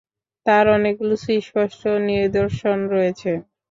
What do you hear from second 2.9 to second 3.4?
রয়েছে।